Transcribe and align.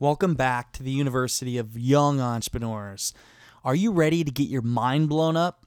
Welcome 0.00 0.32
back 0.32 0.72
to 0.72 0.82
the 0.82 0.90
University 0.90 1.58
of 1.58 1.76
Young 1.76 2.22
Entrepreneurs. 2.22 3.12
Are 3.62 3.74
you 3.74 3.92
ready 3.92 4.24
to 4.24 4.30
get 4.30 4.48
your 4.48 4.62
mind 4.62 5.10
blown 5.10 5.36
up? 5.36 5.66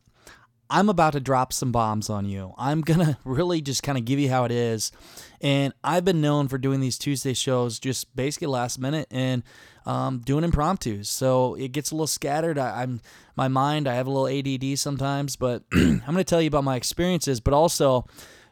I'm 0.71 0.89
about 0.89 1.13
to 1.13 1.19
drop 1.19 1.53
some 1.53 1.71
bombs 1.71 2.09
on 2.09 2.25
you. 2.25 2.55
I'm 2.57 2.81
going 2.81 3.01
to 3.01 3.15
really 3.25 3.61
just 3.61 3.83
kind 3.83 3.95
of 3.95 4.05
give 4.05 4.17
you 4.17 4.29
how 4.29 4.43
it 4.45 4.51
is. 4.51 4.91
And 5.39 5.71
I've 5.83 6.03
been 6.03 6.19
known 6.19 6.47
for 6.47 6.57
doing 6.57 6.79
these 6.79 6.97
Tuesday 6.97 7.35
shows 7.35 7.77
just 7.77 8.15
basically 8.15 8.47
last 8.47 8.79
minute 8.79 9.07
and 9.11 9.43
um, 9.85 10.17
doing 10.25 10.43
impromptus. 10.43 11.09
So 11.09 11.53
it 11.53 11.71
gets 11.71 11.91
a 11.91 11.93
little 11.93 12.07
scattered. 12.07 12.57
I, 12.57 12.81
am 12.81 13.01
my 13.35 13.49
mind, 13.49 13.87
I 13.87 13.93
have 13.93 14.07
a 14.07 14.11
little 14.11 14.27
ADD 14.27 14.79
sometimes, 14.79 15.35
but 15.35 15.61
I'm 15.73 15.99
going 15.99 16.17
to 16.17 16.23
tell 16.23 16.41
you 16.41 16.47
about 16.47 16.63
my 16.63 16.75
experiences, 16.75 17.39
but 17.39 17.53
also 17.53 18.07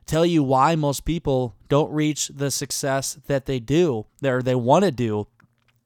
tell 0.06 0.28
you 0.28 0.44
why 0.44 0.76
most 0.76 1.06
people 1.06 1.56
don't 1.70 1.92
reach 1.92 2.28
the 2.28 2.52
success 2.52 3.18
that 3.26 3.48
they 3.48 3.60
do 3.60 4.06
or 4.24 4.44
they 4.44 4.54
want 4.54 4.86
to 4.86 4.92
do 4.92 5.26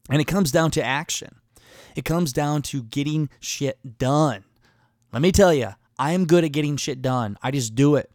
and 0.10 0.22
it 0.22 0.26
comes 0.26 0.52
down 0.52 0.72
to 0.72 0.84
action. 0.84 1.36
It 1.96 2.06
comes 2.06 2.34
down 2.34 2.62
to 2.64 2.84
getting 2.84 3.30
shit 3.40 3.98
done. 3.98 4.44
Let 5.14 5.22
me 5.22 5.32
tell 5.32 5.54
you, 5.54 5.70
I 5.98 6.12
am 6.12 6.26
good 6.26 6.44
at 6.44 6.52
getting 6.52 6.78
shit 6.78 7.02
done. 7.02 7.38
I 7.42 7.52
just 7.52 7.76
do 7.76 7.96
it. 7.96 8.12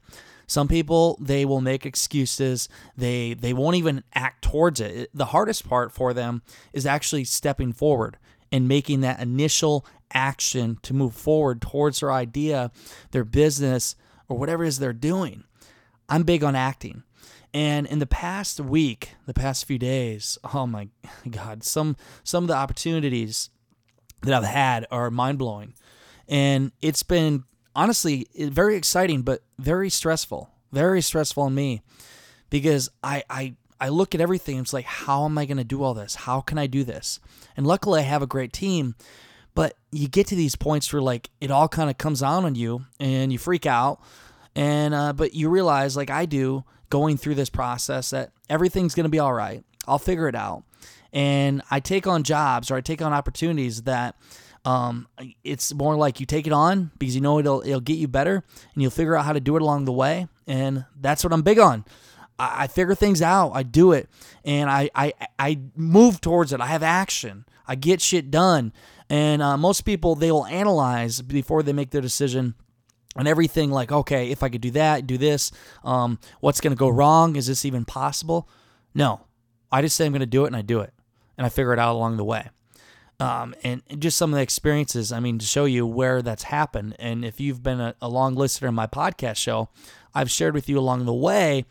Some 0.46 0.68
people 0.68 1.16
they 1.20 1.44
will 1.44 1.60
make 1.60 1.86
excuses. 1.86 2.68
They 2.96 3.34
they 3.34 3.52
won't 3.52 3.76
even 3.76 4.02
act 4.14 4.42
towards 4.42 4.80
it. 4.80 5.08
The 5.14 5.26
hardest 5.26 5.68
part 5.68 5.92
for 5.92 6.12
them 6.12 6.42
is 6.72 6.86
actually 6.86 7.24
stepping 7.24 7.72
forward 7.72 8.18
and 8.50 8.66
making 8.66 9.00
that 9.00 9.20
initial 9.20 9.86
action 10.12 10.78
to 10.82 10.92
move 10.92 11.14
forward 11.14 11.62
towards 11.62 12.00
their 12.00 12.12
idea, 12.12 12.72
their 13.12 13.24
business, 13.24 13.94
or 14.28 14.36
whatever 14.36 14.64
it 14.64 14.68
is 14.68 14.78
they're 14.78 14.92
doing. 14.92 15.44
I'm 16.08 16.24
big 16.24 16.42
on 16.42 16.56
acting. 16.56 17.04
And 17.52 17.86
in 17.86 17.98
the 17.98 18.06
past 18.06 18.60
week, 18.60 19.14
the 19.26 19.34
past 19.34 19.64
few 19.64 19.78
days, 19.78 20.38
oh 20.54 20.66
my 20.66 20.88
God, 21.30 21.64
some 21.64 21.96
some 22.22 22.44
of 22.44 22.48
the 22.48 22.54
opportunities 22.54 23.50
that 24.22 24.34
I've 24.34 24.44
had 24.44 24.86
are 24.90 25.10
mind 25.10 25.38
blowing, 25.38 25.74
and 26.28 26.72
it's 26.80 27.02
been 27.02 27.44
honestly 27.74 28.28
very 28.36 28.76
exciting, 28.76 29.22
but 29.22 29.42
very 29.58 29.90
stressful, 29.90 30.50
very 30.72 31.00
stressful 31.00 31.42
on 31.42 31.54
me, 31.54 31.82
because 32.50 32.90
I 33.02 33.24
I 33.28 33.54
I 33.80 33.88
look 33.88 34.14
at 34.14 34.20
everything. 34.20 34.58
It's 34.58 34.72
like, 34.72 34.84
how 34.84 35.24
am 35.24 35.38
I 35.38 35.46
going 35.46 35.56
to 35.56 35.64
do 35.64 35.82
all 35.82 35.94
this? 35.94 36.14
How 36.14 36.40
can 36.40 36.58
I 36.58 36.66
do 36.66 36.84
this? 36.84 37.18
And 37.56 37.66
luckily, 37.66 38.00
I 38.00 38.04
have 38.04 38.22
a 38.22 38.26
great 38.26 38.52
team. 38.52 38.94
But 39.54 39.74
you 39.90 40.06
get 40.06 40.28
to 40.28 40.36
these 40.36 40.54
points 40.54 40.92
where 40.92 41.02
like 41.02 41.30
it 41.40 41.50
all 41.50 41.66
kind 41.66 41.90
of 41.90 41.98
comes 41.98 42.22
out 42.22 42.44
on 42.44 42.54
you, 42.54 42.86
and 43.00 43.32
you 43.32 43.38
freak 43.38 43.66
out, 43.66 44.00
and 44.54 44.94
uh, 44.94 45.12
but 45.12 45.34
you 45.34 45.48
realize, 45.48 45.96
like 45.96 46.10
I 46.10 46.26
do, 46.26 46.64
going 46.90 47.16
through 47.16 47.36
this 47.36 47.50
process 47.50 48.10
that 48.10 48.32
everything's 48.48 48.94
going 48.94 49.04
to 49.04 49.10
be 49.10 49.18
all 49.18 49.32
right. 49.32 49.64
I'll 49.86 49.98
figure 49.98 50.28
it 50.28 50.34
out. 50.34 50.64
And 51.12 51.62
I 51.70 51.80
take 51.80 52.06
on 52.06 52.22
jobs 52.22 52.70
or 52.70 52.76
I 52.76 52.80
take 52.80 53.02
on 53.02 53.12
opportunities 53.12 53.82
that 53.82 54.16
um, 54.64 55.08
it's 55.42 55.72
more 55.72 55.96
like 55.96 56.20
you 56.20 56.26
take 56.26 56.46
it 56.46 56.52
on 56.52 56.90
because 56.98 57.14
you 57.14 57.20
know 57.20 57.38
it'll 57.38 57.62
it'll 57.62 57.80
get 57.80 57.96
you 57.96 58.08
better 58.08 58.44
and 58.74 58.82
you'll 58.82 58.90
figure 58.90 59.16
out 59.16 59.24
how 59.24 59.32
to 59.32 59.40
do 59.40 59.56
it 59.56 59.62
along 59.62 59.86
the 59.86 59.92
way. 59.92 60.28
And 60.46 60.84
that's 61.00 61.24
what 61.24 61.32
I'm 61.32 61.42
big 61.42 61.58
on. 61.58 61.84
I, 62.38 62.64
I 62.64 62.66
figure 62.66 62.94
things 62.94 63.22
out. 63.22 63.52
I 63.54 63.62
do 63.62 63.92
it, 63.92 64.08
and 64.44 64.68
I 64.68 64.90
I 64.94 65.14
I 65.38 65.60
move 65.74 66.20
towards 66.20 66.52
it. 66.52 66.60
I 66.60 66.66
have 66.66 66.82
action. 66.82 67.46
I 67.66 67.74
get 67.74 68.00
shit 68.00 68.30
done. 68.30 68.72
And 69.08 69.42
uh, 69.42 69.56
most 69.56 69.82
people 69.82 70.14
they 70.14 70.30
will 70.30 70.46
analyze 70.46 71.22
before 71.22 71.62
they 71.62 71.72
make 71.72 71.90
their 71.90 72.00
decision 72.00 72.54
and 73.16 73.26
everything 73.26 73.70
like 73.70 73.90
okay 73.90 74.30
if 74.30 74.42
i 74.42 74.48
could 74.48 74.60
do 74.60 74.70
that 74.70 75.06
do 75.06 75.18
this 75.18 75.50
um, 75.84 76.18
what's 76.40 76.60
going 76.60 76.72
to 76.72 76.78
go 76.78 76.88
wrong? 76.88 77.36
Is 77.36 77.46
this 77.46 77.64
even 77.64 77.84
possible? 77.84 78.48
No. 78.94 79.22
I 79.72 79.82
just 79.82 79.96
say 79.96 80.06
i'm 80.06 80.12
going 80.12 80.20
to 80.20 80.26
do 80.26 80.44
it 80.44 80.48
and 80.48 80.56
i 80.56 80.62
do 80.62 80.80
it 80.80 80.92
and 81.36 81.46
i 81.46 81.48
figure 81.48 81.72
it 81.72 81.78
out 81.78 81.94
along 81.94 82.16
the 82.16 82.24
way. 82.24 82.50
Um, 83.18 83.54
and 83.62 83.82
just 83.98 84.16
some 84.16 84.32
of 84.32 84.36
the 84.36 84.42
experiences 84.42 85.12
i 85.12 85.20
mean 85.20 85.38
to 85.38 85.46
show 85.46 85.64
you 85.64 85.86
where 85.86 86.22
that's 86.22 86.44
happened. 86.44 86.96
And 86.98 87.24
if 87.24 87.40
you've 87.40 87.62
been 87.62 87.80
a, 87.80 87.94
a 88.00 88.08
long 88.08 88.34
listener 88.34 88.68
in 88.68 88.74
my 88.74 88.86
podcast 88.86 89.36
show 89.36 89.68
i've 90.14 90.30
shared 90.30 90.54
with 90.54 90.68
you 90.68 90.78
along 90.78 91.04
the 91.06 91.14
way 91.14 91.64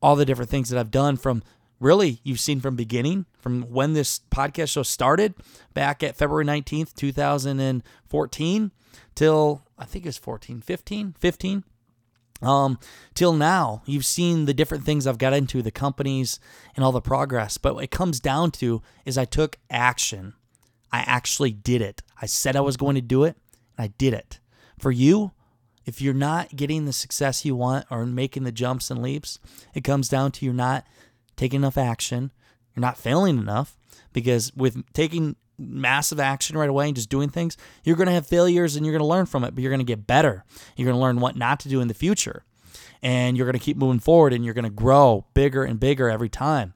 all 0.00 0.16
the 0.16 0.24
different 0.24 0.50
things 0.50 0.70
that 0.70 0.78
i've 0.78 0.90
done 0.90 1.16
from 1.16 1.42
really 1.82 2.20
you've 2.22 2.40
seen 2.40 2.60
from 2.60 2.76
beginning 2.76 3.26
from 3.40 3.62
when 3.62 3.92
this 3.92 4.20
podcast 4.30 4.70
show 4.70 4.82
started 4.82 5.34
back 5.74 6.02
at 6.02 6.16
february 6.16 6.44
19th 6.44 6.94
2014 6.94 8.70
till 9.14 9.62
I 9.82 9.84
think 9.84 10.06
it's 10.06 10.18
14, 10.18 10.60
15, 10.60 11.14
15. 11.18 11.64
Um, 12.40 12.78
till 13.14 13.32
now, 13.32 13.82
you've 13.84 14.04
seen 14.04 14.44
the 14.44 14.54
different 14.54 14.84
things 14.84 15.06
I've 15.06 15.18
got 15.18 15.32
into, 15.32 15.62
the 15.62 15.70
companies 15.70 16.40
and 16.74 16.84
all 16.84 16.92
the 16.92 17.00
progress. 17.00 17.58
But 17.58 17.74
what 17.74 17.84
it 17.84 17.90
comes 17.90 18.20
down 18.20 18.50
to 18.52 18.82
is 19.04 19.18
I 19.18 19.24
took 19.24 19.58
action. 19.70 20.34
I 20.92 21.00
actually 21.00 21.52
did 21.52 21.82
it. 21.82 22.02
I 22.20 22.26
said 22.26 22.56
I 22.56 22.60
was 22.60 22.76
going 22.76 22.94
to 22.96 23.00
do 23.00 23.24
it, 23.24 23.36
and 23.76 23.84
I 23.84 23.94
did 23.98 24.14
it. 24.14 24.40
For 24.78 24.90
you, 24.90 25.32
if 25.84 26.00
you're 26.00 26.14
not 26.14 26.54
getting 26.54 26.84
the 26.84 26.92
success 26.92 27.44
you 27.44 27.56
want 27.56 27.86
or 27.90 28.06
making 28.06 28.44
the 28.44 28.52
jumps 28.52 28.90
and 28.90 29.02
leaps, 29.02 29.38
it 29.74 29.84
comes 29.84 30.08
down 30.08 30.32
to 30.32 30.44
you're 30.44 30.54
not 30.54 30.84
taking 31.42 31.60
enough 31.60 31.76
action. 31.76 32.30
You're 32.72 32.82
not 32.82 32.96
failing 32.96 33.36
enough 33.36 33.76
because 34.12 34.54
with 34.54 34.80
taking 34.92 35.34
massive 35.58 36.20
action 36.20 36.56
right 36.56 36.68
away 36.68 36.86
and 36.86 36.94
just 36.94 37.10
doing 37.10 37.30
things, 37.30 37.56
you're 37.82 37.96
going 37.96 38.06
to 38.06 38.12
have 38.12 38.28
failures 38.28 38.76
and 38.76 38.86
you're 38.86 38.92
going 38.92 39.02
to 39.02 39.06
learn 39.06 39.26
from 39.26 39.42
it, 39.42 39.52
but 39.52 39.60
you're 39.60 39.72
going 39.72 39.80
to 39.80 39.84
get 39.84 40.06
better. 40.06 40.44
You're 40.76 40.86
going 40.86 40.96
to 40.96 41.02
learn 41.02 41.18
what 41.18 41.34
not 41.34 41.58
to 41.60 41.68
do 41.68 41.80
in 41.80 41.88
the 41.88 41.94
future. 41.94 42.44
And 43.02 43.36
you're 43.36 43.46
going 43.46 43.58
to 43.58 43.64
keep 43.64 43.76
moving 43.76 43.98
forward 43.98 44.32
and 44.32 44.44
you're 44.44 44.54
going 44.54 44.64
to 44.64 44.70
grow 44.70 45.26
bigger 45.34 45.64
and 45.64 45.80
bigger 45.80 46.08
every 46.08 46.28
time. 46.28 46.74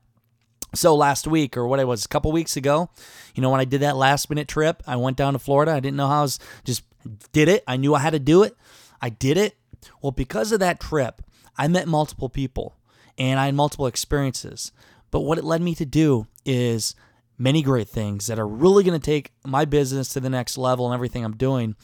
So 0.75 0.97
last 0.97 1.29
week, 1.29 1.57
or 1.57 1.69
what 1.69 1.79
it 1.79 1.87
was, 1.87 2.05
a 2.05 2.09
couple 2.09 2.33
weeks 2.33 2.57
ago, 2.57 2.91
you 3.37 3.43
know, 3.43 3.51
when 3.51 3.61
I 3.61 3.65
did 3.65 3.83
that 3.83 3.97
last 3.97 4.29
minute 4.29 4.49
trip, 4.49 4.83
I 4.85 4.97
went 4.97 5.17
down 5.17 5.35
to 5.35 5.39
Florida. 5.39 5.71
I 5.71 5.81
didn't 5.81 5.97
know 5.97 6.09
how 6.09 6.19
I 6.19 6.23
was, 6.23 6.41
just 6.65 6.83
did 7.31 7.49
it. 7.49 7.63
I 7.69 7.77
knew 7.77 7.95
I 7.95 8.01
had 8.01 8.15
to 8.15 8.19
do 8.19 8.43
it. 8.43 8.57
I 9.01 9.11
did 9.11 9.37
it. 9.37 9.57
Well, 10.03 10.11
because 10.11 10.51
of 10.51 10.59
that 10.59 10.81
trip, 10.81 11.23
I 11.57 11.69
met 11.69 11.87
multiple 11.87 12.29
people 12.29 12.75
and 13.19 13.39
I 13.41 13.47
had 13.47 13.55
multiple 13.55 13.87
experiences. 13.87 14.73
But 15.11 15.21
what 15.21 15.39
it 15.39 15.45
led 15.45 15.63
me 15.63 15.75
to 15.77 15.87
do 15.87 16.27
is 16.45 16.95
many 17.39 17.63
great 17.63 17.89
things 17.89 18.27
that 18.27 18.39
are 18.39 18.47
really 18.47 18.85
going 18.85 18.99
to 18.99 19.05
take 19.05 19.33
my 19.45 19.65
business 19.65 20.09
to 20.11 20.21
the 20.21 20.31
next 20.31 20.59
level 20.59 20.87
and 20.87 20.95
everything 20.95 21.25
I'm 21.25 21.37
doing. 21.37 21.77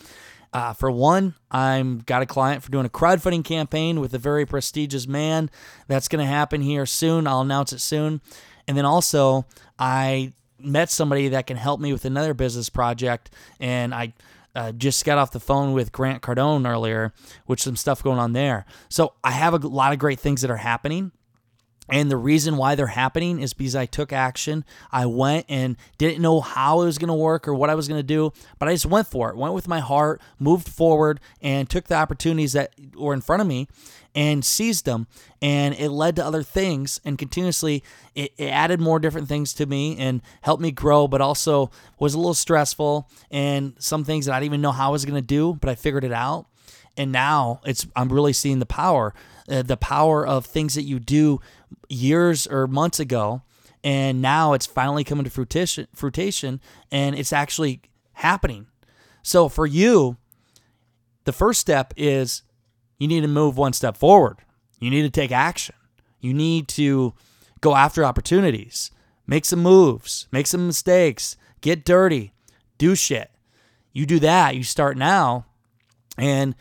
Uh, 0.53 0.73
for 0.75 0.91
one, 0.91 1.35
I'm 1.51 2.01
got 2.01 2.23
a 2.23 2.27
client 2.27 2.63
for 2.63 2.71
doing 2.71 2.85
a 2.85 2.91
crowdfunding 2.91 3.45
campaign 3.45 4.01
with 4.01 4.13
a 4.13 4.19
very 4.19 4.45
prestigious 4.45 5.07
man. 5.07 5.51
That's 5.89 6.09
going 6.09 6.25
to 6.25 6.31
happen 6.31 6.61
here 6.61 6.85
soon. 6.85 7.27
I'll 7.27 7.41
announce 7.41 7.73
it 7.73 7.81
soon. 7.81 8.21
And 8.69 8.77
then 8.77 8.85
also, 8.85 9.47
I 9.79 10.33
met 10.59 10.91
somebody 10.91 11.29
that 11.29 11.47
can 11.47 11.57
help 11.57 11.81
me 11.81 11.93
with 11.93 12.05
another 12.05 12.35
business 12.35 12.69
project, 12.69 13.31
and 13.59 13.95
I 13.95 14.13
uh, 14.55 14.73
just 14.73 15.05
got 15.05 15.19
off 15.19 15.33
the 15.33 15.41
phone 15.41 15.73
with 15.73 15.91
Grant 15.91 16.23
Cardone 16.23 16.69
earlier, 16.69 17.13
which 17.47 17.63
some 17.63 17.77
stuff 17.77 18.03
going 18.03 18.19
on 18.19 18.33
there. 18.33 18.67
So 18.89 19.15
I 19.25 19.33
have 19.33 19.55
a 19.55 19.67
lot 19.67 19.93
of 19.93 19.99
great 19.99 20.21
things 20.21 20.43
that 20.43 20.51
are 20.51 20.59
happening. 20.59 21.13
And 21.89 22.11
the 22.11 22.17
reason 22.17 22.57
why 22.57 22.75
they're 22.75 22.87
happening 22.87 23.41
is 23.41 23.53
because 23.53 23.75
I 23.75 23.87
took 23.87 24.13
action. 24.13 24.65
I 24.93 25.07
went 25.07 25.47
and 25.49 25.77
didn't 25.99 26.23
know 26.23 26.41
how 26.41 26.81
it 26.83 26.85
was 26.85 26.97
going 26.97 27.09
to 27.09 27.15
work 27.15 27.49
or 27.49 27.55
what 27.55 27.71
I 27.71 27.75
was 27.75 27.89
going 27.89 27.99
to 27.99 28.05
do, 28.05 28.33
but 28.59 28.69
I 28.69 28.73
just 28.73 28.87
went 28.87 29.09
for 29.09 29.31
it. 29.31 29.37
Went 29.37 29.55
with 29.55 29.67
my 29.67 29.81
heart, 29.81 30.21
moved 30.39 30.69
forward, 30.69 31.21
and 31.41 31.69
took 31.69 31.89
the 31.89 31.97
opportunities 31.97 32.53
that 32.53 32.73
were 32.97 33.13
in 33.13 33.21
front 33.21 33.43
of 33.43 33.49
me 33.49 33.67
and 34.15 34.45
seized 34.45 34.85
them. 34.85 35.09
And 35.41 35.75
it 35.75 35.91
led 35.91 36.17
to 36.17 36.25
other 36.25 36.45
things. 36.45 37.01
And 37.05 37.19
continuously, 37.19 37.83
it, 38.15 38.33
it 38.39 38.47
added 38.47 38.81
more 38.81 39.01
different 39.01 39.29
things 39.29 39.53
to 39.55 39.67
me 39.67 39.97
and 39.99 40.23
helped 40.43 40.63
me 40.63 40.71
grow, 40.71 41.09
but 41.09 41.21
also 41.21 41.71
was 41.99 42.15
a 42.15 42.19
little 42.19 42.35
stressful 42.35 43.09
and 43.31 43.75
some 43.79 44.05
things 44.05 44.27
that 44.27 44.35
I 44.35 44.39
didn't 44.39 44.53
even 44.53 44.61
know 44.63 44.73
how 44.73 44.89
I 44.89 44.93
was 44.93 45.05
going 45.05 45.21
to 45.21 45.27
do, 45.27 45.55
but 45.55 45.69
I 45.69 45.75
figured 45.75 46.05
it 46.05 46.13
out 46.13 46.47
and 46.97 47.13
now 47.13 47.61
it's 47.65 47.87
I'm 47.97 48.13
really 48.13 48.33
seeing 48.33 48.59
the 48.59 48.67
power, 48.67 49.15
uh, 49.49 49.63
the 49.63 49.77
power 49.77 50.27
of 50.27 50.47
things 50.47 50.75
that 50.75 50.83
you 50.83 50.99
do 50.99 51.41
years 51.89 52.47
or 52.47 52.67
months 52.67 53.01
ago, 53.01 53.43
and 53.85 54.23
now 54.23 54.53
it's 54.53 54.67
finally 54.67 55.05
coming 55.05 55.25
to 55.25 55.31
fruition, 55.31 55.89
fruition, 55.95 56.61
and 56.91 57.17
it's 57.17 57.33
actually 57.33 57.83
happening. 58.15 58.67
So 59.23 59.49
for 59.49 59.67
you, 59.67 60.17
the 61.25 61.33
first 61.33 61.61
step 61.61 61.93
is 61.97 62.43
you 62.99 63.09
need 63.09 63.23
to 63.23 63.29
move 63.29 63.57
one 63.57 63.73
step 63.73 63.97
forward. 63.97 64.39
You 64.79 64.91
need 64.91 65.03
to 65.03 65.11
take 65.11 65.33
action. 65.33 65.75
You 66.21 66.35
need 66.35 66.69
to 66.69 67.15
go 67.61 67.75
after 67.75 68.05
opportunities. 68.05 68.91
Make 69.27 69.45
some 69.45 69.63
moves, 69.63 70.27
make 70.33 70.47
some 70.47 70.67
mistakes, 70.67 71.37
get 71.61 71.85
dirty, 71.85 72.33
do 72.79 72.95
shit. 72.95 73.31
You 73.93 74.07
do 74.07 74.19
that, 74.21 74.57
you 74.57 74.65
start 74.65 74.97
now, 74.97 75.47
and 76.19 76.55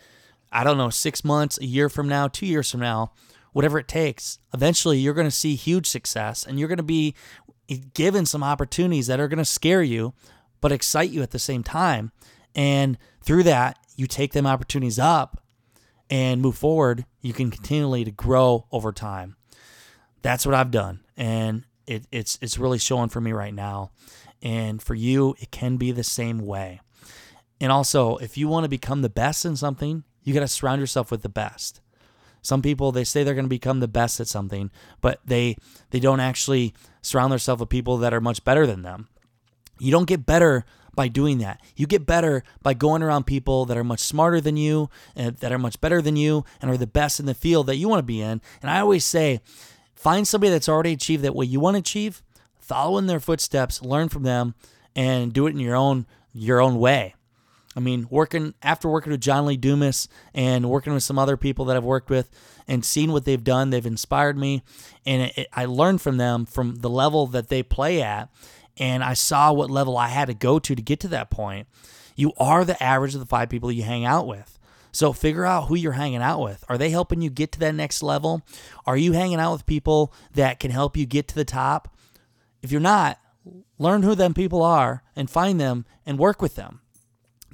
I 0.52 0.64
don't 0.64 0.78
know, 0.78 0.90
six 0.90 1.24
months, 1.24 1.58
a 1.58 1.64
year 1.64 1.88
from 1.88 2.08
now, 2.08 2.28
two 2.28 2.46
years 2.46 2.70
from 2.70 2.80
now, 2.80 3.12
whatever 3.52 3.78
it 3.78 3.88
takes, 3.88 4.38
eventually 4.52 4.98
you're 4.98 5.14
going 5.14 5.26
to 5.26 5.30
see 5.30 5.54
huge 5.54 5.86
success 5.86 6.44
and 6.44 6.58
you're 6.58 6.68
going 6.68 6.76
to 6.76 6.82
be 6.82 7.14
given 7.94 8.26
some 8.26 8.42
opportunities 8.42 9.06
that 9.06 9.20
are 9.20 9.28
going 9.28 9.38
to 9.38 9.44
scare 9.44 9.82
you, 9.82 10.12
but 10.60 10.72
excite 10.72 11.10
you 11.10 11.22
at 11.22 11.30
the 11.30 11.38
same 11.38 11.62
time. 11.62 12.12
And 12.54 12.98
through 13.22 13.44
that, 13.44 13.78
you 13.96 14.06
take 14.06 14.32
them 14.32 14.46
opportunities 14.46 14.98
up 14.98 15.42
and 16.10 16.42
move 16.42 16.56
forward. 16.56 17.06
You 17.20 17.32
can 17.32 17.50
continually 17.50 18.04
to 18.04 18.10
grow 18.10 18.66
over 18.70 18.92
time. 18.92 19.36
That's 20.22 20.44
what 20.44 20.54
I've 20.54 20.70
done. 20.70 21.00
And 21.16 21.64
it, 21.86 22.06
it's 22.12 22.38
it's 22.40 22.58
really 22.58 22.78
showing 22.78 23.08
for 23.08 23.20
me 23.20 23.32
right 23.32 23.54
now. 23.54 23.92
And 24.42 24.82
for 24.82 24.94
you, 24.94 25.34
it 25.40 25.50
can 25.50 25.76
be 25.76 25.92
the 25.92 26.04
same 26.04 26.38
way. 26.38 26.80
And 27.60 27.70
also, 27.70 28.16
if 28.16 28.36
you 28.36 28.48
want 28.48 28.64
to 28.64 28.68
become 28.68 29.02
the 29.02 29.08
best 29.08 29.44
in 29.44 29.56
something, 29.56 30.04
you 30.22 30.34
got 30.34 30.40
to 30.40 30.48
surround 30.48 30.80
yourself 30.80 31.10
with 31.10 31.22
the 31.22 31.28
best. 31.28 31.80
Some 32.42 32.62
people 32.62 32.90
they 32.90 33.04
say 33.04 33.22
they're 33.22 33.34
going 33.34 33.44
to 33.44 33.50
become 33.50 33.80
the 33.80 33.88
best 33.88 34.18
at 34.20 34.28
something, 34.28 34.70
but 35.00 35.20
they 35.24 35.56
they 35.90 36.00
don't 36.00 36.20
actually 36.20 36.74
surround 37.00 37.32
themselves 37.32 37.60
with 37.60 37.68
people 37.68 37.98
that 37.98 38.12
are 38.12 38.20
much 38.20 38.44
better 38.44 38.66
than 38.66 38.82
them. 38.82 39.08
You 39.78 39.92
don't 39.92 40.08
get 40.08 40.26
better 40.26 40.64
by 40.94 41.08
doing 41.08 41.38
that. 41.38 41.60
You 41.76 41.86
get 41.86 42.04
better 42.04 42.42
by 42.62 42.74
going 42.74 43.02
around 43.02 43.24
people 43.24 43.64
that 43.66 43.76
are 43.76 43.84
much 43.84 44.00
smarter 44.00 44.40
than 44.40 44.56
you 44.56 44.90
and 45.16 45.36
that 45.38 45.52
are 45.52 45.58
much 45.58 45.80
better 45.80 46.02
than 46.02 46.16
you 46.16 46.44
and 46.60 46.70
are 46.70 46.76
the 46.76 46.86
best 46.86 47.18
in 47.18 47.26
the 47.26 47.34
field 47.34 47.66
that 47.66 47.76
you 47.76 47.88
want 47.88 48.00
to 48.00 48.04
be 48.04 48.20
in. 48.20 48.40
And 48.60 48.70
I 48.70 48.80
always 48.80 49.04
say, 49.04 49.40
find 49.94 50.28
somebody 50.28 50.50
that's 50.50 50.68
already 50.68 50.92
achieved 50.92 51.22
that 51.24 51.34
what 51.34 51.48
you 51.48 51.60
want 51.60 51.76
to 51.76 51.80
achieve, 51.80 52.22
follow 52.58 52.98
in 52.98 53.06
their 53.06 53.20
footsteps, 53.20 53.82
learn 53.82 54.08
from 54.08 54.24
them, 54.24 54.54
and 54.94 55.32
do 55.32 55.46
it 55.46 55.50
in 55.50 55.60
your 55.60 55.76
own 55.76 56.06
your 56.34 56.60
own 56.60 56.78
way. 56.78 57.14
I 57.74 57.80
mean, 57.80 58.06
working 58.10 58.54
after 58.62 58.88
working 58.88 59.12
with 59.12 59.20
John 59.20 59.46
Lee 59.46 59.56
Dumas 59.56 60.08
and 60.34 60.68
working 60.68 60.92
with 60.92 61.02
some 61.02 61.18
other 61.18 61.36
people 61.36 61.64
that 61.66 61.76
I've 61.76 61.84
worked 61.84 62.10
with 62.10 62.30
and 62.68 62.84
seen 62.84 63.12
what 63.12 63.24
they've 63.24 63.42
done, 63.42 63.70
they've 63.70 63.84
inspired 63.84 64.36
me, 64.36 64.62
and 65.06 65.22
it, 65.22 65.38
it, 65.38 65.46
I 65.52 65.64
learned 65.64 66.00
from 66.02 66.16
them 66.16 66.44
from 66.44 66.76
the 66.76 66.90
level 66.90 67.26
that 67.28 67.48
they 67.48 67.62
play 67.62 68.02
at, 68.02 68.28
and 68.76 69.02
I 69.02 69.14
saw 69.14 69.52
what 69.52 69.70
level 69.70 69.96
I 69.96 70.08
had 70.08 70.26
to 70.26 70.34
go 70.34 70.58
to 70.58 70.74
to 70.74 70.82
get 70.82 71.00
to 71.00 71.08
that 71.08 71.30
point. 71.30 71.66
You 72.14 72.32
are 72.38 72.64
the 72.64 72.80
average 72.82 73.14
of 73.14 73.20
the 73.20 73.26
five 73.26 73.48
people 73.48 73.72
you 73.72 73.82
hang 73.82 74.04
out 74.04 74.26
with. 74.26 74.58
So 74.92 75.14
figure 75.14 75.46
out 75.46 75.68
who 75.68 75.74
you're 75.74 75.92
hanging 75.92 76.20
out 76.20 76.40
with. 76.42 76.64
Are 76.68 76.76
they 76.76 76.90
helping 76.90 77.22
you 77.22 77.30
get 77.30 77.50
to 77.52 77.58
that 77.60 77.74
next 77.74 78.02
level? 78.02 78.42
Are 78.86 78.96
you 78.96 79.12
hanging 79.12 79.40
out 79.40 79.52
with 79.52 79.64
people 79.64 80.12
that 80.34 80.60
can 80.60 80.70
help 80.70 80.98
you 80.98 81.06
get 81.06 81.28
to 81.28 81.34
the 81.34 81.46
top? 81.46 81.96
If 82.60 82.70
you're 82.70 82.80
not, 82.80 83.18
learn 83.78 84.02
who 84.02 84.14
them 84.14 84.34
people 84.34 84.62
are 84.62 85.02
and 85.16 85.30
find 85.30 85.58
them 85.58 85.86
and 86.04 86.18
work 86.18 86.42
with 86.42 86.56
them. 86.56 86.81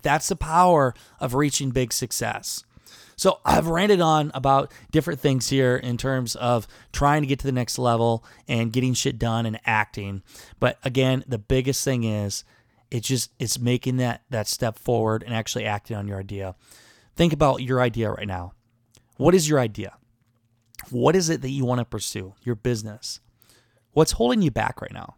That's 0.03 0.29
the 0.29 0.37
power 0.37 0.95
of 1.21 1.35
reaching 1.35 1.71
big 1.71 1.93
success. 1.93 2.65
So 3.17 3.41
I've 3.45 3.67
ranted 3.67 4.01
on 4.01 4.31
about 4.33 4.73
different 4.93 5.19
things 5.19 5.49
here 5.49 5.77
in 5.77 5.97
terms 5.97 6.37
of 6.37 6.69
trying 6.93 7.23
to 7.23 7.27
get 7.27 7.41
to 7.41 7.47
the 7.47 7.53
next 7.53 7.77
level 7.77 8.25
and 8.47 8.73
getting 8.73 8.95
shit 8.95 9.19
done 9.19 9.45
and 9.45 9.59
acting. 9.67 10.23
But 10.61 10.79
again, 10.85 11.25
the 11.27 11.39
biggest 11.39 11.85
thing 11.85 12.05
is 12.05 12.45
it's 12.93 13.09
just 13.09 13.33
it's 13.41 13.59
making 13.59 13.97
that 13.97 14.23
that 14.31 14.47
step 14.47 14.79
forward 14.79 15.25
and 15.25 15.35
actually 15.35 15.65
acting 15.65 15.97
on 15.97 16.07
your 16.07 16.21
idea. 16.21 16.55
Think 17.17 17.33
about 17.33 17.61
your 17.61 17.81
idea 17.81 18.11
right 18.11 18.27
now. 18.27 18.53
What 19.17 19.35
is 19.35 19.49
your 19.49 19.59
idea? 19.59 19.97
What 20.91 21.17
is 21.17 21.29
it 21.29 21.43
that 21.43 21.51
you 21.51 21.65
want 21.65 21.81
to 21.81 21.85
pursue? 21.85 22.35
Your 22.45 22.55
business. 22.55 23.19
What's 23.93 24.13
holding 24.13 24.43
you 24.43 24.53
back 24.53 24.81
right 24.81 24.93
now? 24.93 25.17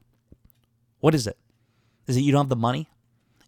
What 1.00 1.14
is 1.14 1.26
it? 1.26 1.36
Is 2.06 2.16
it 2.16 2.22
you 2.22 2.32
don't 2.32 2.44
have 2.44 2.48
the 2.48 2.56
money? 2.56 2.88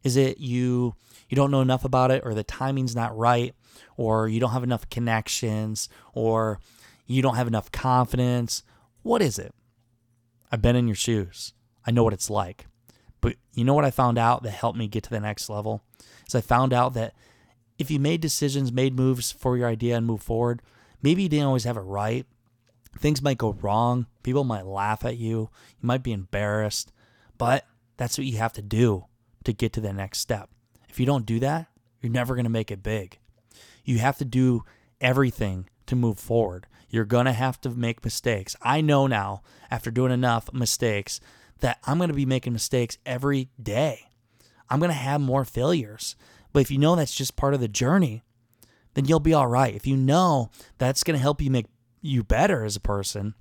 Is 0.05 0.17
it 0.19 0.39
you 0.39 0.95
you 1.33 1.37
don't 1.37 1.51
know 1.51 1.63
enough 1.63 1.87
about 1.87 2.11
it 2.11 2.21
or 2.27 2.35
the 2.35 2.45
timing's 2.45 2.95
not 2.95 3.17
right 3.17 3.55
or 3.97 4.29
you 4.29 4.39
don't 4.39 4.51
have 4.51 4.65
enough 4.65 4.91
connections 4.91 5.89
or 6.13 6.61
you 7.07 7.23
don't 7.23 7.37
have 7.37 7.47
enough 7.47 7.73
confidence? 7.73 8.63
What 9.01 9.23
is 9.23 9.39
it? 9.39 9.55
I've 10.53 10.61
been 10.61 10.77
in 10.77 10.87
your 10.87 10.95
shoes. 10.95 11.55
I 11.87 11.91
know 11.91 12.05
what 12.05 12.13
it's 12.13 12.29
like. 12.29 12.67
But 13.23 13.37
you 13.55 13.65
know 13.65 13.73
what 13.73 13.87
I 13.87 13.91
found 13.91 14.19
out 14.19 14.43
that 14.43 14.51
helped 14.51 14.77
me 14.77 14.89
get 14.89 15.05
to 15.05 15.11
the 15.11 15.21
next 15.21 15.49
level? 15.49 15.83
Is 16.29 16.35
I 16.35 16.43
found 16.43 16.75
out 16.75 16.93
that 16.93 17.15
if 17.79 17.91
you 17.91 17.99
made 17.99 18.21
decisions, 18.21 18.71
made 18.71 18.95
moves 18.95 19.33
for 19.33 19.57
your 19.57 19.69
idea 19.69 19.97
and 19.97 20.05
move 20.05 20.21
forward, 20.21 20.61
maybe 21.01 21.23
you 21.23 21.31
didn't 21.31 21.47
always 21.47 21.65
have 21.65 21.79
it 21.79 21.81
right. 21.81 22.27
Things 22.99 23.23
might 23.23 23.39
go 23.39 23.57
wrong. 23.63 24.05
People 24.23 24.45
might 24.45 24.67
laugh 24.67 25.03
at 25.03 25.17
you. 25.17 25.49
You 25.81 25.87
might 25.87 26.03
be 26.03 26.13
embarrassed. 26.13 26.93
But 27.39 27.65
that's 27.97 28.19
what 28.19 28.27
you 28.27 28.37
have 28.37 28.53
to 28.53 28.61
do 28.61 29.07
to 29.45 29.55
get 29.55 29.73
to 29.73 29.81
the 29.81 29.95
next 29.95 30.19
step. 30.19 30.51
If 30.93 31.01
you 31.01 31.07
don't 31.07 31.25
do 31.25 31.41
that, 31.41 31.69
you're 32.03 32.13
never 32.13 32.35
going 32.35 32.45
to 32.45 32.51
make 32.51 32.71
it 32.71 32.83
big. 32.83 33.19
You 33.83 33.99
have 34.01 34.19
to 34.19 34.27
do 34.27 34.63
everything 35.01 35.71
to 35.87 35.97
move 35.97 36.19
forward. 36.19 36.67
You're 36.91 37.07
going 37.07 37.25
to 37.25 37.33
have 37.33 37.59
to 37.63 37.71
make 37.71 38.05
mistakes. 38.05 38.55
I 38.61 38.83
know 38.83 39.07
now, 39.07 39.41
after 39.71 39.91
doing 39.91 40.13
enough 40.13 40.53
mistakes, 40.53 41.19
that 41.61 41.79
I'm 41.85 41.97
going 41.97 42.11
to 42.11 42.15
be 42.15 42.27
making 42.27 42.53
mistakes 42.53 42.99
every 43.07 43.49
day. 43.61 44.09
I'm 44.69 44.81
going 44.81 44.91
to 44.91 44.95
have 44.95 45.23
more 45.23 45.47
failures. 45.47 46.15
But 46.53 46.61
if 46.61 46.71
you 46.71 46.77
know 46.77 46.95
that's 46.95 47.15
just 47.15 47.37
part 47.37 47.55
of 47.55 47.61
the 47.61 47.69
journey, 47.69 48.23
then 48.93 49.07
you'll 49.07 49.19
be 49.19 49.33
all 49.33 49.47
right. 49.47 49.75
If 49.75 49.87
you 49.87 49.97
know 49.97 50.51
that's 50.77 51.03
going 51.03 51.17
to 51.17 51.23
help 51.23 51.41
you 51.41 51.51
make 51.51 51.69
you 52.03 52.23
better 52.23 52.67
as 52.67 52.77
a 52.77 52.81
person, 52.81 53.35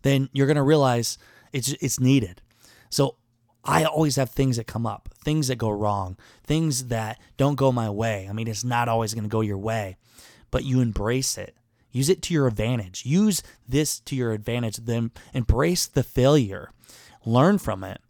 then 0.00 0.30
you're 0.32 0.46
going 0.46 0.56
to 0.56 0.62
realize 0.62 1.18
it's 1.52 1.72
it's 1.82 2.00
needed. 2.00 2.40
So 2.88 3.16
I 3.64 3.84
always 3.84 4.16
have 4.16 4.30
things 4.30 4.56
that 4.58 4.66
come 4.66 4.86
up, 4.86 5.08
things 5.24 5.48
that 5.48 5.56
go 5.56 5.70
wrong, 5.70 6.18
things 6.44 6.88
that 6.88 7.18
don't 7.36 7.54
go 7.54 7.72
my 7.72 7.88
way. 7.88 8.26
I 8.28 8.32
mean, 8.32 8.46
it's 8.46 8.64
not 8.64 8.88
always 8.88 9.14
going 9.14 9.24
to 9.24 9.30
go 9.30 9.40
your 9.40 9.58
way, 9.58 9.96
but 10.50 10.64
you 10.64 10.80
embrace 10.80 11.38
it. 11.38 11.56
Use 11.90 12.08
it 12.08 12.22
to 12.22 12.34
your 12.34 12.46
advantage. 12.46 13.06
Use 13.06 13.42
this 13.66 14.00
to 14.00 14.16
your 14.16 14.32
advantage. 14.32 14.76
Then 14.78 15.12
embrace 15.32 15.86
the 15.86 16.02
failure, 16.02 16.70
learn 17.24 17.58
from 17.58 17.84
it, 17.84 18.00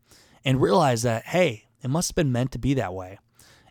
and 0.44 0.60
realize 0.60 1.02
that, 1.02 1.26
hey, 1.26 1.66
it 1.82 1.90
must 1.90 2.10
have 2.10 2.16
been 2.16 2.32
meant 2.32 2.50
to 2.52 2.58
be 2.58 2.74
that 2.74 2.94
way. 2.94 3.18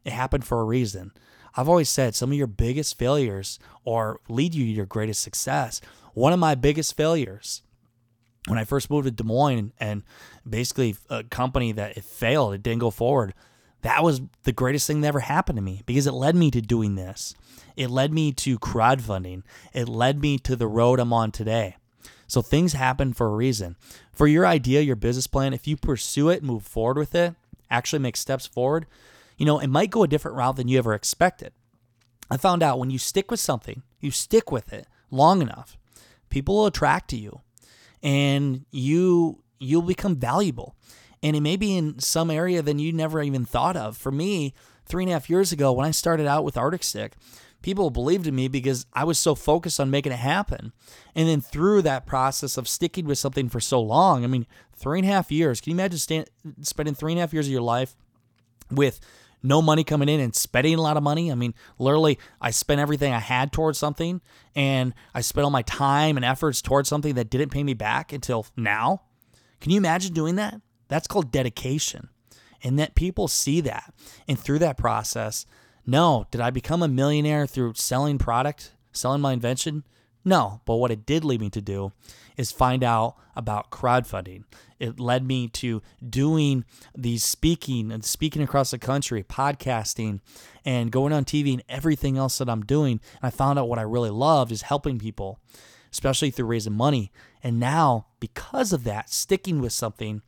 It 0.06 0.14
happened 0.14 0.46
for 0.46 0.62
a 0.62 0.66
reason. 0.66 1.12
I've 1.56 1.70
always 1.70 1.90
said 1.90 2.16
some 2.16 2.32
of 2.32 2.38
your 2.38 2.48
biggest 2.48 2.98
failures 2.98 3.60
or 3.84 4.20
lead 4.30 4.56
you 4.56 4.66
to 4.66 4.72
your 4.72 4.86
greatest 4.86 5.22
success. 5.22 5.82
One 6.14 6.34
of 6.34 6.40
my 6.40 6.56
biggest 6.56 6.96
failures 6.96 7.62
when 8.48 8.60
I 8.60 8.66
first 8.66 8.90
moved 8.90 9.06
to 9.06 9.12
Des 9.12 9.24
Moines 9.24 9.72
and 9.80 10.04
basically 10.48 10.96
a 11.10 11.24
company 11.24 11.72
that 11.72 11.98
it 11.98 12.04
failed, 12.04 12.54
it 12.54 12.64
didn't 12.64 12.80
go 12.80 12.92
forward. 12.92 13.34
That 13.82 14.04
was 14.04 14.22
the 14.44 14.52
greatest 14.52 14.88
thing 14.88 15.02
that 15.02 15.10
ever 15.10 15.22
happened 15.22 15.58
to 15.58 15.62
me 15.62 15.82
because 15.86 16.08
it 16.08 16.14
led 16.14 16.36
me 16.36 16.52
to 16.52 16.62
doing 16.62 16.96
this. 16.96 17.36
It 17.76 17.90
led 17.90 18.14
me 18.14 18.32
to 18.34 18.60
crowdfunding. 18.60 19.44
It 19.74 19.90
led 19.90 20.22
me 20.22 20.38
to 20.40 20.56
the 20.56 20.68
road 20.68 21.00
I'm 21.00 21.14
on 21.14 21.32
today. 21.32 21.78
So 22.28 22.42
things 22.42 22.74
happen 22.74 23.14
for 23.14 23.28
a 23.28 23.36
reason. 23.36 23.76
For 24.12 24.28
your 24.28 24.46
idea, 24.46 24.82
your 24.82 24.96
business 24.96 25.28
plan, 25.28 25.54
if 25.54 25.68
you 25.68 25.76
pursue 25.76 26.30
it, 26.30 26.44
move 26.44 26.64
forward 26.64 26.98
with 26.98 27.14
it, 27.14 27.36
actually 27.70 28.00
make 28.00 28.18
steps 28.18 28.46
forward, 28.46 28.86
you 29.38 29.46
know, 29.46 29.60
it 29.60 29.68
might 29.68 29.90
go 29.90 30.04
a 30.04 30.08
different 30.08 30.38
route 30.38 30.56
than 30.56 30.68
you 30.68 30.78
ever 30.78 30.94
expected. 30.94 31.52
I 32.30 32.38
found 32.38 32.64
out 32.64 32.80
when 32.80 32.90
you 32.90 32.98
stick 32.98 33.30
with 33.30 33.40
something, 33.40 33.84
you 34.00 34.12
stick 34.12 34.52
with 34.52 34.72
it 34.72 34.88
long 35.12 35.42
enough, 35.42 35.78
people 36.30 36.56
will 36.56 36.66
attract 36.66 37.10
to 37.12 37.18
you 37.18 37.42
and 38.04 38.66
you 38.70 39.42
you'll 39.60 39.82
become 39.82 40.16
valuable. 40.18 40.76
And 41.24 41.38
it 41.38 41.42
may 41.42 41.56
be 41.56 41.78
in 41.78 42.00
some 42.00 42.30
area 42.30 42.62
than 42.62 42.80
you 42.80 42.92
never 42.92 43.22
even 43.24 43.46
thought 43.46 43.78
of. 43.78 43.96
For 43.96 44.12
me, 44.12 44.54
three 44.86 45.04
and 45.04 45.10
a 45.10 45.14
half 45.14 45.30
years 45.30 45.54
ago, 45.54 45.72
when 45.72 45.88
I 45.88 45.92
started 45.92 46.28
out 46.28 46.44
with 46.44 46.58
Arctic 46.58 46.84
Stick, 46.84 47.14
people 47.62 47.90
believed 47.90 48.28
in 48.28 48.36
me 48.36 48.50
because 48.50 48.86
I 48.92 49.06
was 49.06 49.18
so 49.18 49.34
focused 49.34 49.80
on 49.80 49.90
making 49.90 50.12
it 50.12 50.20
happen. 50.20 50.74
And 51.16 51.30
then 51.30 51.40
through 51.40 51.84
that 51.84 52.06
process 52.06 52.58
of 52.58 52.68
sticking 52.68 53.06
with 53.06 53.18
something 53.18 53.48
for 53.48 53.62
so 53.62 53.80
long, 53.82 54.26
I 54.26 54.28
mean, 54.28 54.46
three 54.76 55.00
and 55.00 55.08
a 55.08 55.12
half 55.12 55.32
years, 55.32 55.62
can 55.62 55.72
you 55.72 55.76
imagine 55.76 55.98
stand, 55.98 56.30
spending 56.62 56.94
three 56.94 57.14
and 57.14 57.20
a 57.20 57.22
half 57.22 57.34
years 57.34 57.48
of 57.48 57.54
your 57.54 57.62
life 57.62 57.96
with 58.70 59.00
no 59.44 59.62
money 59.62 59.84
coming 59.84 60.10
in 60.10 60.22
and 60.22 60.34
spending 60.34 60.76
a 60.76 60.82
lot 60.82 60.98
of 60.98 61.04
money. 61.04 61.32
I 61.32 61.36
mean, 61.36 61.54
literally, 61.78 62.18
I 62.42 62.52
spent 62.52 62.80
everything 62.80 63.14
I 63.14 63.20
had 63.20 63.52
towards 63.52 63.78
something 63.78 64.22
and 64.56 64.94
I 65.14 65.22
spent 65.22 65.44
all 65.44 65.52
my 65.52 65.62
time 65.64 66.16
and 66.16 66.26
efforts 66.26 66.62
towards 66.62 66.88
something 66.88 67.14
that 67.16 67.30
didn't 67.30 67.52
pay 67.52 67.64
me 67.64 67.74
back 67.74 68.14
until 68.14 68.48
now. 68.56 69.04
Can 69.60 69.72
you 69.72 69.78
imagine 69.78 70.14
doing 70.14 70.36
that? 70.36 70.62
That's 70.88 71.08
called 71.08 71.32
dedication. 71.32 72.10
And 72.64 72.80
that 72.80 72.96
people 72.96 73.28
see 73.28 73.60
that. 73.62 73.94
And 74.28 74.40
through 74.40 74.60
that 74.60 74.78
process, 74.78 75.46
no, 75.86 76.26
did 76.32 76.40
I 76.40 76.50
become 76.50 76.82
a 76.82 76.88
millionaire 76.88 77.46
through 77.46 77.74
selling 77.76 78.18
product, 78.18 78.72
selling 78.94 79.22
my 79.22 79.34
invention? 79.34 79.84
No, 80.26 80.62
but 80.66 80.76
what 80.76 80.92
it 80.92 81.06
did 81.06 81.26
lead 81.26 81.42
me 81.42 81.50
to 81.50 81.62
do 81.62 81.92
is 82.38 82.52
find 82.52 82.84
out 82.84 83.16
about 83.36 83.72
crowdfunding. 83.72 84.44
It 84.80 85.00
led 85.00 85.26
me 85.26 85.48
to 85.50 85.82
doing 86.08 86.66
these 86.96 87.24
speaking 87.24 87.92
and 87.92 88.04
speaking 88.06 88.42
across 88.42 88.72
the 88.72 88.80
country, 88.80 89.24
podcasting, 89.24 90.22
and 90.66 90.92
going 90.92 91.14
on 91.14 91.26
TV 91.26 91.54
and 91.54 91.64
everything 91.68 92.18
else 92.18 92.38
that 92.38 92.50
I'm 92.50 92.64
doing. 92.64 93.02
And 93.22 93.24
I 93.24 93.30
found 93.30 93.60
out 93.60 93.68
what 93.68 93.80
I 93.80 93.84
really 93.84 94.10
loved 94.10 94.52
is 94.52 94.64
helping 94.64 94.98
people, 94.98 95.40
especially 95.92 96.32
through 96.32 96.48
raising 96.48 96.74
money. 96.74 97.12
And 97.44 97.60
now, 97.60 98.08
because 98.20 98.72
of 98.72 98.86
that, 98.86 99.10
sticking 99.10 99.60
with 99.60 99.74
something, 99.74 100.22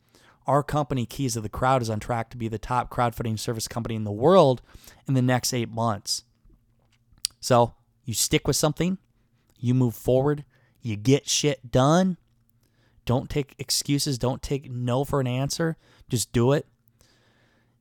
our 0.46 0.62
company, 0.62 1.06
Keys 1.06 1.36
of 1.36 1.42
the 1.42 1.48
Crowd, 1.48 1.82
is 1.82 1.90
on 1.90 2.00
track 2.00 2.30
to 2.30 2.36
be 2.36 2.48
the 2.48 2.58
top 2.58 2.90
crowdfunding 2.90 3.38
service 3.38 3.66
company 3.66 3.94
in 3.94 4.04
the 4.04 4.12
world 4.12 4.62
in 5.08 5.14
the 5.14 5.22
next 5.22 5.52
eight 5.52 5.70
months. 5.70 6.24
So 7.40 7.74
you 8.04 8.14
stick 8.14 8.46
with 8.46 8.56
something, 8.56 8.98
you 9.58 9.74
move 9.74 9.94
forward, 9.94 10.44
you 10.80 10.96
get 10.96 11.28
shit 11.28 11.70
done. 11.70 12.16
Don't 13.04 13.30
take 13.30 13.54
excuses, 13.58 14.18
don't 14.18 14.42
take 14.42 14.70
no 14.70 15.04
for 15.04 15.20
an 15.20 15.26
answer. 15.26 15.76
Just 16.08 16.32
do 16.32 16.52
it. 16.52 16.66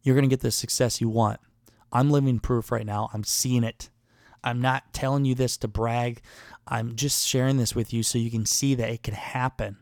You're 0.02 0.16
going 0.16 0.30
to 0.30 0.34
get 0.34 0.42
the 0.42 0.52
success 0.52 1.02
you 1.02 1.10
want. 1.10 1.40
I'm 1.92 2.12
living 2.12 2.40
proof 2.40 2.72
right 2.72 2.86
now. 2.86 3.10
I'm 3.14 3.24
seeing 3.24 3.64
it. 3.64 3.90
I'm 4.44 4.62
not 4.62 4.94
telling 4.94 5.26
you 5.26 5.34
this 5.34 5.58
to 5.58 5.68
brag. 5.68 6.22
I'm 6.68 6.96
just 6.96 7.28
sharing 7.28 7.58
this 7.58 7.74
with 7.74 7.94
you 7.94 8.04
so 8.04 8.20
you 8.20 8.30
can 8.30 8.46
see 8.46 8.76
that 8.76 8.90
it 8.90 9.04
can 9.04 9.16
happen. 9.16 9.78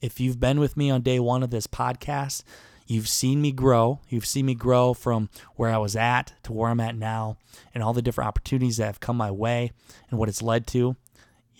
If 0.00 0.18
you've 0.18 0.40
been 0.40 0.58
with 0.58 0.76
me 0.76 0.90
on 0.90 1.02
day 1.02 1.20
one 1.20 1.42
of 1.42 1.50
this 1.50 1.66
podcast, 1.66 2.42
you've 2.86 3.08
seen 3.08 3.40
me 3.40 3.52
grow. 3.52 4.00
You've 4.08 4.26
seen 4.26 4.46
me 4.46 4.54
grow 4.54 4.94
from 4.94 5.28
where 5.54 5.70
I 5.70 5.78
was 5.78 5.94
at 5.94 6.32
to 6.44 6.52
where 6.52 6.70
I'm 6.70 6.80
at 6.80 6.96
now 6.96 7.36
and 7.74 7.82
all 7.82 7.92
the 7.92 8.02
different 8.02 8.28
opportunities 8.28 8.78
that 8.78 8.86
have 8.86 9.00
come 9.00 9.16
my 9.16 9.30
way 9.30 9.70
and 10.10 10.18
what 10.18 10.28
it's 10.28 10.42
led 10.42 10.66
to. 10.68 10.96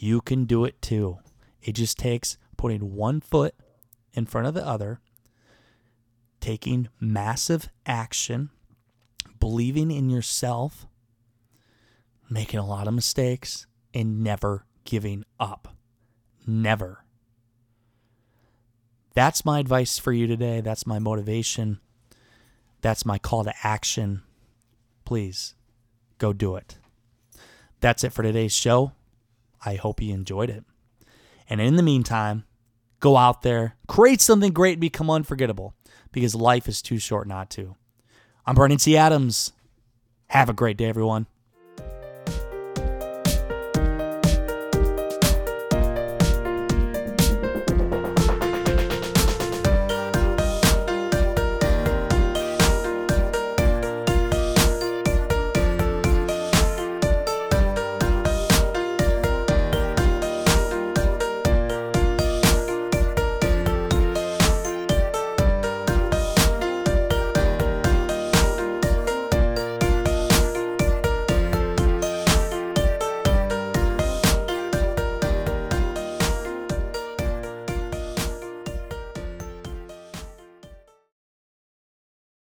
You 0.02 0.23
can 0.23 0.47
do 0.47 0.64
it 0.64 0.80
too. 0.80 1.19
It 1.62 1.73
just 1.73 1.99
takes 1.99 2.38
putting 2.57 2.97
one 2.97 3.21
foot 3.21 3.54
in 4.14 4.25
front 4.25 4.47
of 4.47 4.54
the 4.54 4.66
other, 4.66 4.99
taking 6.40 6.88
massive 6.99 7.69
action, 7.85 8.49
believing 9.38 9.90
in 9.90 10.09
yourself, 10.09 10.87
making 12.30 12.59
a 12.59 12.66
lot 12.66 12.88
of 12.88 12.95
mistakes, 12.95 13.66
and 13.92 14.25
never 14.25 14.64
giving 14.85 15.23
up. 15.38 15.76
Never. 16.47 17.04
That's 19.14 19.45
my 19.45 19.59
advice 19.59 19.99
for 19.99 20.14
you 20.14 20.26
today. 20.26 20.62
That's 20.62 20.87
my 20.87 20.99
motivation. 20.99 21.78
That's 22.80 23.04
my 23.04 23.19
call 23.19 23.45
to 23.45 23.52
action. 23.62 24.23
Please 25.04 25.57
go 26.16 26.33
do 26.33 26.57
it. 26.57 26.78
That's 27.80 28.02
it 28.02 28.14
for 28.14 28.23
today's 28.23 28.54
show. 28.54 28.92
I 29.64 29.74
hope 29.74 30.00
you 30.00 30.14
enjoyed 30.14 30.50
it. 30.50 30.64
And 31.48 31.60
in 31.60 31.76
the 31.76 31.82
meantime, 31.82 32.44
go 33.00 33.16
out 33.16 33.42
there, 33.42 33.76
create 33.88 34.20
something 34.20 34.52
great, 34.52 34.74
and 34.74 34.80
become 34.80 35.10
unforgettable 35.10 35.74
because 36.12 36.34
life 36.34 36.68
is 36.68 36.80
too 36.80 36.98
short 36.98 37.26
not 37.26 37.50
to. 37.50 37.76
I'm 38.46 38.54
Brandon 38.54 38.78
T. 38.78 38.96
Adams. 38.96 39.52
Have 40.28 40.48
a 40.48 40.54
great 40.54 40.76
day, 40.76 40.86
everyone. 40.86 41.26